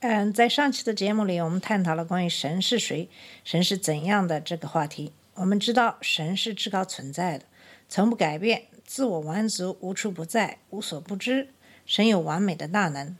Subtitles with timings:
[0.00, 3.08] 嗯，在上期的节目里，我们探讨了关于神是谁、
[3.42, 5.12] 神是怎样的这个话题。
[5.34, 7.44] 我们知道神是至高存在的，
[7.88, 11.48] 从不改变，自我完足，无处不在，无所不知。
[11.84, 13.16] 神有完美的大能。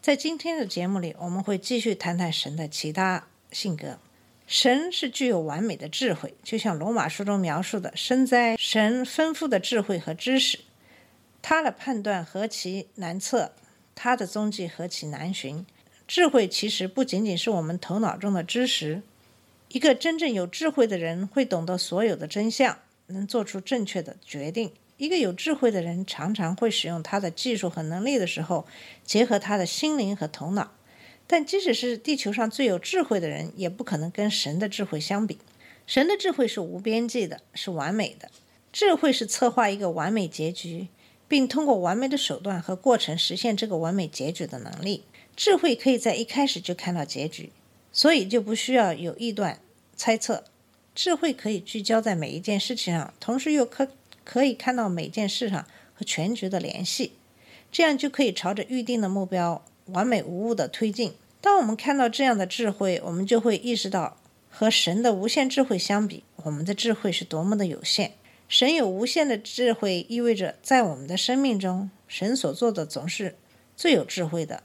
[0.00, 3.98] 在今天的节目里，我们会继续谈谈神的其他性格。
[4.46, 10.60] 神是具有完美的智慧，就像罗马书中描述的，身在神丰富的智慧和知识，
[11.42, 13.52] 他的判断何其难测，
[13.96, 15.66] 他的踪迹何其难寻。
[16.10, 19.00] 智慧其实不仅仅是我们头脑中的知识，
[19.68, 24.72] 一个真正有智慧的人会懂得所有的真相，能做出正确的决定。
[24.96, 28.66] 一个有智慧的人常常会使用他的技术和能力的时候，
[29.04, 30.72] 结合他的心灵和头脑。
[31.28, 35.38] 但即使是地球上最有智慧的人，也不可能跟神的智慧相比。
[35.86, 38.32] 神的智慧是无边际的，是完美的。
[38.72, 40.88] 智慧是策划一个完美结局，
[41.28, 45.04] 并通过完美的手段和过程实现这个完美结局的能力。
[45.36, 47.50] 智慧可以在一开始就看到结局，
[47.92, 49.60] 所以就不需要有臆断、
[49.96, 50.44] 猜测。
[50.94, 53.88] 智慧可以聚焦在每一件事情上，同时又可
[54.24, 57.12] 可以看到每件事上和全局的联系，
[57.72, 61.14] 这样就可以朝着预定的目标完美无误的推进。
[61.40, 64.18] 当我们看到这样的智慧，我们就会意识到，
[64.50, 68.12] 和神的无限智慧相比，我们的智慧是多么的有限。
[68.46, 73.36] 神有无限的智慧，意味着在我们的生命中，神所做的总是
[73.76, 74.64] 最有智慧的。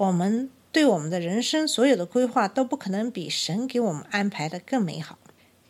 [0.00, 5.18] 我们对我们的人生所有的规划都不可能比神给我们安排的更美好。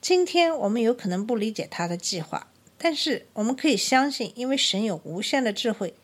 [0.00, 2.46] 今天我们有可能不理解他的计划，
[2.78, 5.94] 但是我们可以相信，因为神有无限的智慧，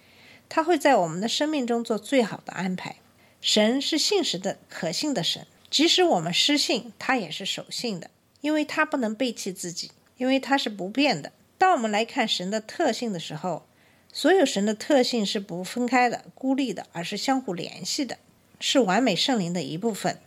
[0.49, 2.97] 他会在我们的生命中做最好的安排。
[3.41, 8.11] 神是信实的、可信的神，即使我们失信，他也是守信的，
[8.41, 11.31] 因为他不能背弃自己，因为他是不变的。
[11.57, 13.69] 当我们来看神的特性的时候，
[14.17, 18.17] 所有神的特性是不分开的、孤立的，而是相互联系的，
[18.59, 20.19] 是完美圣灵的一部分。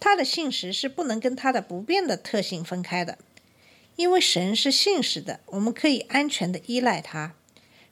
[0.00, 3.18] 他的信实是不能跟他的不变的特性分开的，
[3.96, 7.34] 因为神是信实的，我们可以安全的依赖他。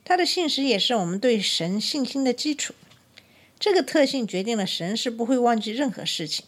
[0.03, 2.73] 他的信实也是我们对神信心的基础。
[3.61, 6.47] 这个特性决定了神是不会忘记任何事情，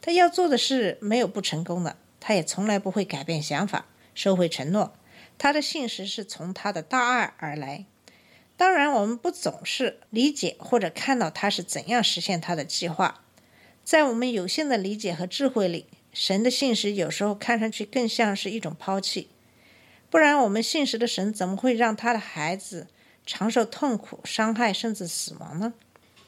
[0.00, 4.94] 他要做的事没有不成功的，他也从来不会改变想法、收回承诺。
[5.36, 7.86] 他的信实是从他的大爱而来。
[8.56, 13.24] 当然，我们不总是理解或者看到他是怎样实现他的计划。
[13.82, 19.28] 在我们有限的理解和智慧里，神的信实有时候看上去更像是一种抛弃。
[20.08, 22.86] 不然，我们信实的神怎么会让他的孩子
[23.26, 25.74] 承受痛苦、伤害甚至死亡呢？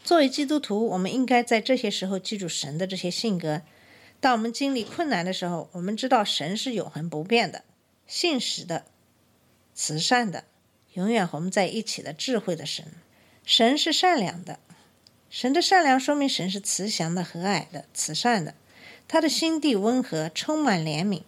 [0.03, 3.63] 作为基督徒，我们应该在这些时候记住神的这些性格。
[4.19, 7.63] 当我们经历困难的时候，我们知道神是永恒不变的、
[8.07, 8.85] 信实的、
[9.73, 10.45] 慈善的。
[10.97, 12.87] 永远和我们在一起的智慧的神，
[13.45, 14.59] 神是善良的，
[15.29, 18.55] 神的善良说明神是慈祥的、和蔼的、慈善的，
[19.07, 21.21] 他的心地温和，充满怜悯，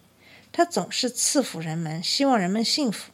[0.51, 3.11] 他总是赐福人们，希望人们幸福。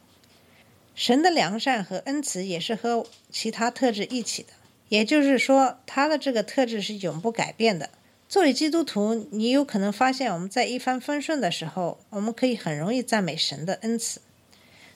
[0.94, 4.48] 神的良善和恩慈也是和其他特质一起的，
[4.88, 7.90] 也就是说，他的这个特质是永不改变的。
[8.30, 14.22] 作为基督徒，你有可能发现我们在一帆风顺的时候，我们可以很容易赞美神的恩慈。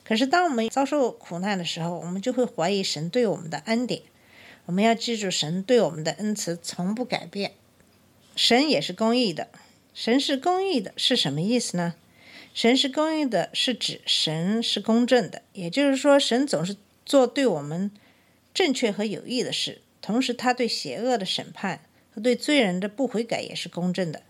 [0.03, 4.01] 可是，当我们遭受苦难的时候，我们就会怀疑神对我们的恩典。
[4.65, 7.53] 我们要记住，神对我们的恩慈从不改变。
[8.35, 9.47] 神也是公义的。
[9.93, 11.95] 神是公义的是什么意思呢？
[12.53, 16.75] 神是公义的，是指神是公正的，也就是说，神总是
[17.05, 17.91] 做对我们
[18.53, 19.81] 正确和有益的事。
[20.01, 21.81] 同时，他对邪恶的审判
[22.13, 24.23] 和对罪人的不悔改也是公正的。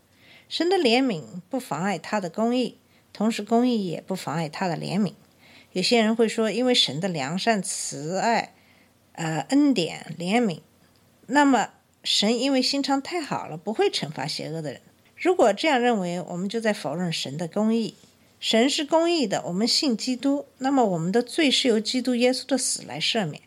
[0.48, 2.78] 神的怜悯不妨碍他的公义，
[3.12, 5.14] 同时公义也不妨碍他的怜悯。
[5.72, 8.54] 有些人会说，因为神的良善、慈爱、
[9.12, 10.60] 呃恩典、怜悯，
[11.26, 11.70] 那么
[12.04, 14.80] 神因为心肠太好了，不会惩罚邪恶的人。
[15.16, 17.94] 如果这样认为，我们就在否认神的公义。
[18.40, 23.40] 神是公义的，我们信基督，那么我们的罪是由基督耶稣的死来赦免。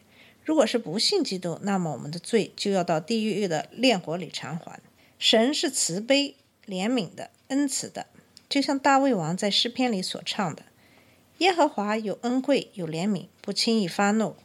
[0.45, 4.79] 如果是不信基督，那么我们的罪就要到地狱的炼火里偿还。
[5.19, 6.35] 神是慈悲、
[6.65, 8.07] 怜悯的、恩慈的，
[8.47, 10.63] 就像大卫王在诗篇里所唱的。
[11.39, 14.35] 耶和华有恩惠，有怜悯，不轻易发怒，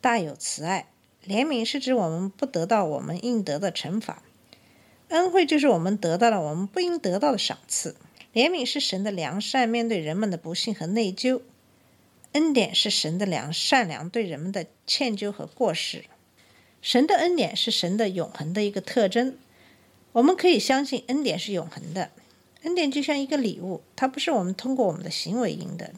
[0.00, 0.88] 大有慈爱。
[1.26, 4.22] 怜悯是指我们不得到我们应得的惩罚。
[5.08, 7.96] 恩惠就是我们得到了我们不应得到的赏赐。
[8.32, 11.40] 怜悯是神的良善，面对人们的不幸和内疚；
[12.30, 16.04] 恩典是神的良善良，对人们的歉疚和过失。
[16.80, 19.36] 神的恩典是神的永恒的一个特征。
[20.12, 22.12] 我们可以相信恩典是永恒的。
[22.62, 25.92] 恩典就像一个礼物，它不是我们通过我们的行为赢得。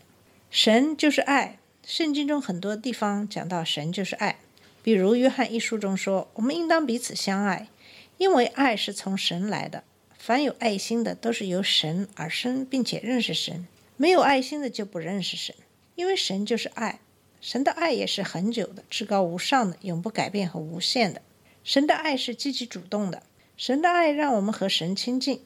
[0.50, 1.58] 神就是爱。
[1.86, 4.38] 圣经中很多地方讲到神就是爱，
[4.82, 7.68] 比如约翰一书中说：“我们应当彼此相爱，
[8.16, 9.84] 因为爱是从神来的。
[10.16, 13.66] 凡有爱心的，都是由神而生，并且认识神；
[13.96, 15.54] 没有爱心的，就不认识神。
[15.94, 17.00] 因为神就是爱，
[17.40, 21.20] 神的爱也是恒久的、至高无上的、永不改变和无限的。
[21.62, 23.22] 神的爱是积极主动的，
[23.56, 25.42] 神的爱让我们和神亲近，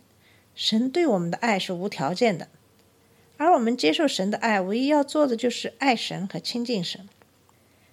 [0.54, 2.46] 神对我们的爱是无条件的。”
[3.37, 7.08] 而我们接受神的爱，唯一要做的就是爱神和亲近神。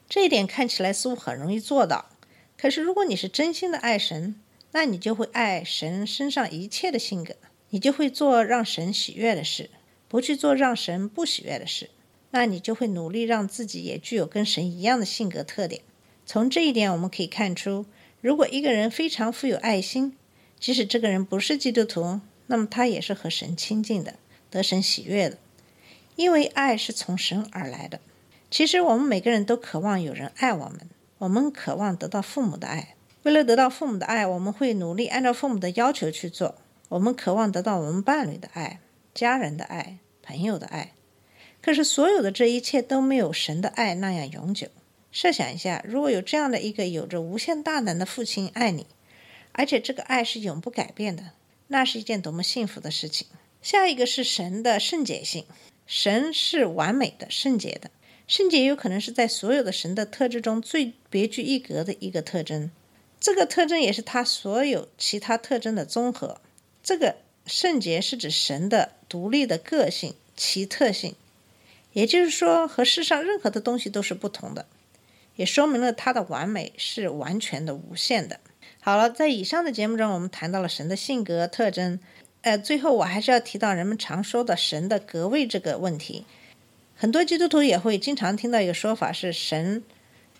[0.07, 2.09] 这一点看起来似乎很容易做到，
[2.57, 4.35] 可是如果你是真心的爱神，
[4.71, 7.35] 那你就会爱神身上一切的性格，
[7.69, 9.69] 你就会做让神喜悦的事，
[10.07, 11.89] 不去做让神不喜悦的事。
[12.31, 15.81] 那你就会努力让自己也具有跟神一样的性格特点。
[16.27, 17.87] 从这一点我们可以看出，
[18.21, 20.15] 如果一个人非常富有爱心，
[20.59, 24.15] 即使这个人不是基督徒，那么他也是和神亲近的。
[24.49, 25.37] 得神喜悦的，
[26.15, 27.99] 因为爱是从神而来的。
[28.51, 32.95] 其实我们每个人都渴望有人爱我们，我们渴望得到父母的爱。
[33.23, 36.55] 为了得到父母的爱，我们会努力按照父母的要求去做。
[36.87, 38.79] 我们渴望得到我们伴侣的爱、
[39.13, 40.93] 家人的爱、朋友的爱。
[41.61, 44.69] 可是所有的这一切都没有神的爱那样永久。
[45.11, 48.87] 设想一下，如果有这样的一个有着无限大能的父亲爱你，
[49.51, 51.31] 而且这个爱是永不改变的，
[51.67, 53.27] 那是一件多么幸福的事情！
[53.61, 55.45] 下一个是神的圣洁性，
[55.85, 57.91] 神是完美的、圣洁的。
[58.27, 62.69] 圣洁有可能是在所有的神的特质中最别具一格的一个特征，
[63.19, 66.39] 这个特征也是他所有其他特征的综合。
[66.83, 67.15] 这个
[67.45, 71.15] 圣洁是指神的独立的个性、奇特性，
[71.93, 74.67] 也就是说和世上任何的东西都是不同的，
[75.35, 78.39] 也说明了他的完美是完全的、无限的。
[78.79, 81.99] 好了，在以上的节目中，我们谈到了神的性格特征。
[82.41, 86.25] 呃，最后我还是要提到人们常说的神的格位这个问题。
[86.95, 89.83] 很多基督徒也会经常听到一个说法是神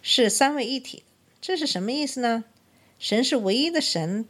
[0.02, 1.04] 是三位一体，
[1.42, 2.46] 这是什么意思呢？
[3.00, 4.26] 神是唯一的神，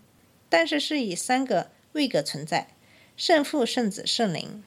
[0.47, 2.67] 但是是以三个位格存在：
[3.15, 4.63] 圣父、圣子、圣灵。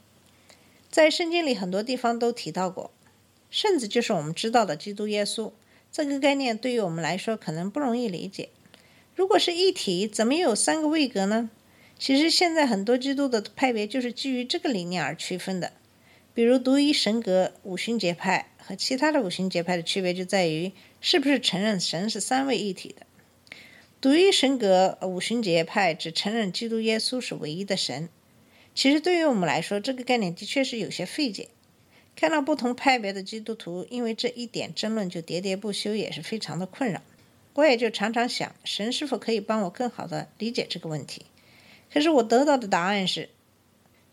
[0.90, 2.90] 在圣经里很多地方都提到过，
[3.50, 5.52] 圣子就是我们知道的基督耶稣。
[5.90, 8.48] 这个概念对于我们来说可能不容易理解。
[9.14, 11.50] 如果是一体，怎么又有三个位格呢？
[11.98, 15.72] 其实现在很多基督的派别就是基于这个理念而区分的，
[16.34, 23.06] 比如独一神格五旬节派和其他的五旬节派的区别就在于是不是承认神是三位一体的。
[24.00, 28.08] 独一神格五旬节派只承认基督耶稣是唯一的神。
[28.74, 31.48] 其实对于我们来说，这个概念的确是有些费解。
[32.16, 37.00] 看到不同派别的基督徒因为这一点争论就喋喋不休，也是非常的困扰。
[37.54, 41.26] 我也就常常想，神是否可以帮我更好的理解这个问题？
[41.92, 43.28] 可是我得到的答案是，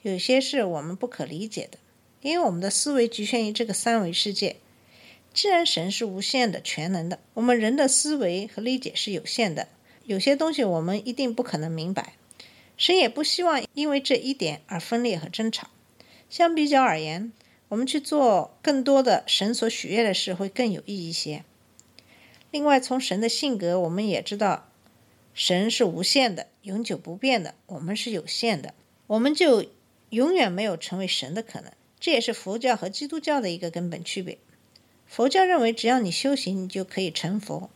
[0.02, 1.78] 有些是我们不可理解的，
[2.22, 4.58] 因为我们的思维局限于这个三维世界。
[5.34, 9.70] 既然神是无限的、全能的，我们人的思维和理解是有限的，
[10.04, 12.16] 有些东西我们一定不可能明白。
[12.76, 15.70] 神也不希望因为这一点而分裂和争吵。
[16.30, 17.32] 相比较而言，
[17.70, 21.44] 我们去做更多的神所许愿的事会更有意义一些。
[22.52, 24.69] 另外，从神的性格，我们也知道。
[25.40, 28.74] 神是无限的、永久不变的，我们是有限的，
[29.08, 29.68] 我们就
[30.10, 31.72] 永远没有成为神的可能。
[31.98, 34.38] 这也是佛教和基督教的一个根本区别。
[35.08, 37.70] 佛教认为，只要你修行，你就可以成佛；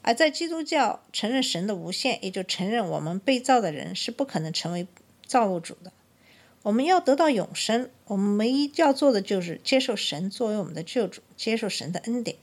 [0.00, 4.86] 而在基督教，承认神的无限，也就承认我们被造的人是不可能成为
[5.26, 5.92] 造物主的。
[6.62, 12.38] 我们要得到永生，我们唯一要做的就是接受神作为我们的救主，接受神的恩典。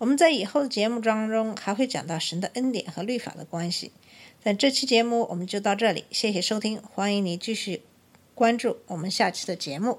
[0.00, 3.92] 我们在以后的节目当中还会讲到神的恩典和律法的关系。
[4.42, 7.82] 但这期节目我们就到这里，谢谢收听，欢迎你继续
[8.34, 9.98] 关注我们下期的节目。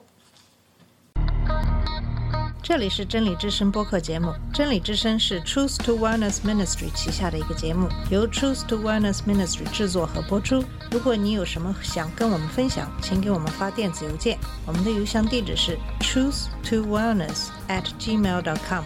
[2.63, 10.63] 这里是真理之声播客节目，真理之声是 Truth to Wellness Ministry 旗下的一个节目，由 Truth to Wellness Ministry 制作和播出。
[10.89, 18.86] 如果你有什么想跟我们分享，请给我们发电子邮件，我们的邮箱地址是 truth to wellness at gmail.com。